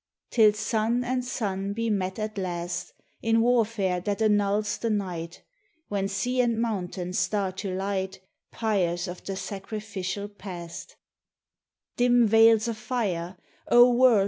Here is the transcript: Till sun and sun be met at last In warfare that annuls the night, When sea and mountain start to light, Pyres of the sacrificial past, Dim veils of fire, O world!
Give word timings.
Till 0.31 0.53
sun 0.53 1.03
and 1.03 1.23
sun 1.23 1.73
be 1.73 1.91
met 1.91 2.17
at 2.17 2.35
last 2.35 2.91
In 3.21 3.39
warfare 3.39 3.99
that 4.01 4.19
annuls 4.19 4.79
the 4.79 4.89
night, 4.89 5.43
When 5.89 6.07
sea 6.07 6.41
and 6.41 6.59
mountain 6.59 7.13
start 7.13 7.57
to 7.57 7.71
light, 7.75 8.19
Pyres 8.49 9.07
of 9.07 9.23
the 9.23 9.35
sacrificial 9.35 10.27
past, 10.27 10.95
Dim 11.97 12.25
veils 12.25 12.67
of 12.67 12.77
fire, 12.77 13.37
O 13.67 13.91
world! 13.91 14.19